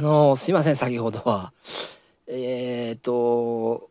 [0.00, 1.52] あのすいません先ほどは。
[2.26, 3.90] えっ、と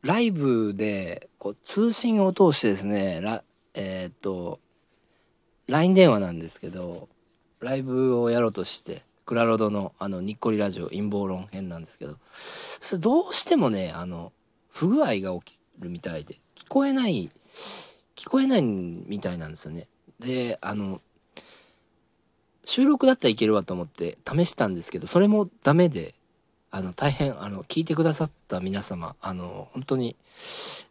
[0.00, 3.44] ライブでこう通信を通してですねラ
[3.74, 4.58] えっ、と
[5.66, 7.10] LINE 電話なんですけど
[7.60, 12.16] ライブをやろうとしてクラロドのあのにっこりラジオ陰謀論編なんですけど
[12.80, 14.32] それどうしてもねあの
[14.70, 17.30] 不具合が起きるみたいで聞こえない
[18.16, 19.88] 聞こえないみたいなんですよね。
[20.20, 21.02] であの
[22.68, 26.14] 収録だったらいけるわと思って試したんですけどそれもダメで
[26.70, 30.16] あの大変あの聞いてくださった皆様あの本当に、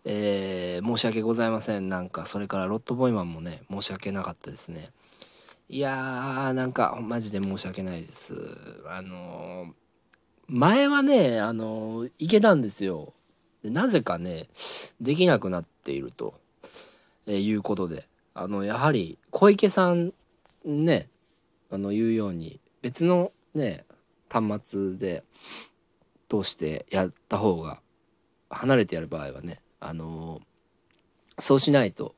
[0.03, 1.87] えー、申し訳ございません。
[1.87, 4.89] なんかそれからロットボイマンもね申し訳なかったですね。
[5.69, 8.33] いやーなんかマジで申し訳ないです。
[8.89, 9.67] あの
[10.47, 13.13] 前はねあのいけたんですよ。
[13.63, 14.47] でなぜかね
[14.99, 16.33] できなくなっていると、
[17.27, 18.07] えー、いうことで。
[18.33, 20.13] あのやはり小池さん
[20.63, 21.07] ね
[21.69, 23.85] あの言うように別のね
[24.29, 25.23] 端末で
[26.29, 27.79] 通してやった方が
[28.49, 30.41] 離れてやる場合はねあの
[31.39, 32.15] そうしないと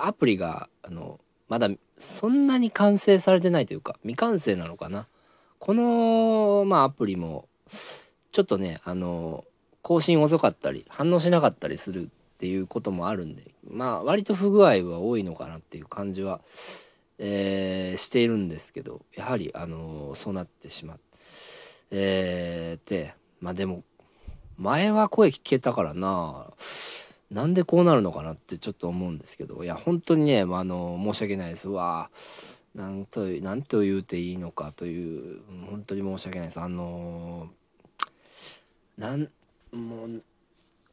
[0.00, 1.68] アプリがあのまだ
[1.98, 5.06] そんなに完成されてないというか未完成なのかな。
[5.58, 7.48] このまあアプリも
[8.32, 9.44] ちょっとねあの
[9.82, 16.40] 更新遅かったり反応しなかったりするっていうこともあるんでまあ割と不具合は多いのかなっていう感じは
[17.18, 21.02] えー、しているんですけどやはり、あのー、そうなってしまって、
[21.90, 23.84] えー、でまあでも
[24.56, 26.46] 前は声聞けたからな
[27.30, 31.68] なんでこうなるのかなってちょっと思うんですけどいや本当にね、まあ、あの申し訳ないです。
[31.68, 32.10] わ
[32.74, 35.40] なんとなんと言うていいのかという
[35.70, 36.60] 本当に申し訳ないです。
[36.60, 37.48] あの
[38.98, 39.28] なん
[39.72, 40.22] もう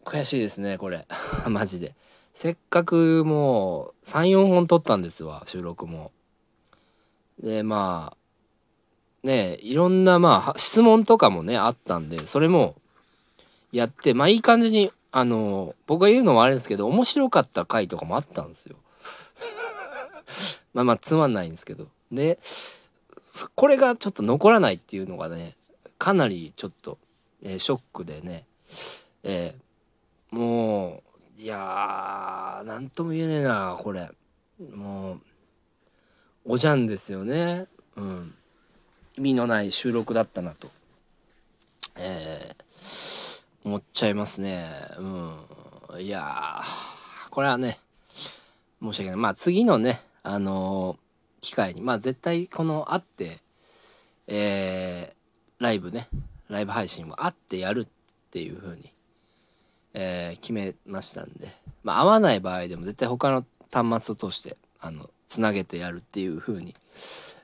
[0.05, 1.05] 悔しいですねこれ。
[1.49, 1.95] マジで。
[2.33, 6.11] せっかくもう34本撮ったんですわ収録も。
[7.41, 8.13] でま
[9.23, 12.75] あねいろんなまあ質問とかもねあったんでそれも
[13.71, 18.77] やってまあいい感じにあの僕が言うのもあれですけど面白かった回とかもあったんですよ。
[20.73, 21.87] まあまあつまんないんですけど。
[22.11, 22.39] で
[23.55, 25.55] これがちょっと残らないっていうのがね
[25.97, 26.97] かなりちょっと、
[27.43, 28.45] えー、ショックでね、
[29.23, 34.09] えー、もういやー、なんとも言えねえな、これ。
[34.73, 35.21] もう、
[36.45, 37.67] おじゃんですよね。
[37.95, 38.33] うん。
[39.17, 40.69] 意味のない収録だったなと。
[41.95, 44.69] えー、思っちゃいますね。
[44.97, 45.03] う
[45.97, 46.01] ん。
[46.01, 47.79] いやー、これはね、
[48.81, 49.15] 申し訳ない。
[49.15, 53.39] まあ次のね、あのー、機会に、まあ絶対この会って、
[54.27, 56.07] えー、ライブね、
[56.49, 58.91] ライブ配信も会ってやるっていう風に
[59.93, 61.49] えー、決めましたんで、
[61.83, 66.75] まあ、合わない場合でも絶対他の端末を通してあのつなげてやるっていう風に、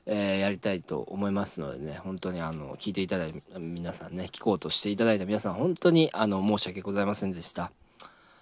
[0.06, 7.72] えー、やりたいと思いますのでね本当にあの聞いていただいた皆さんね聞こうとしていただいた皆さん本当にあの申し訳ございませんでした。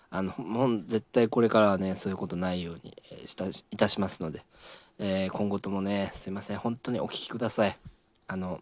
[0.09, 4.45] あのもう絶対これからはねそういうことないように、え、したいたしますので、
[4.99, 7.77] えー、今後ともねすいません本当にお聞きください。
[8.29, 8.61] あの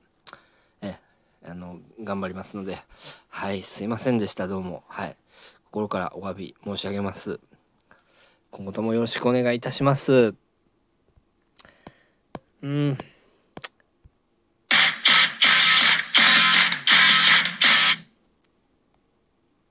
[0.81, 0.99] え
[1.47, 2.79] あの頑張りますので
[3.29, 5.17] はいすいませんでしたどうもはい
[5.75, 7.41] 心からお詫び申し上げます。
[8.53, 10.33] 今後ともよろしくお願いいたします。
[12.63, 12.97] うん。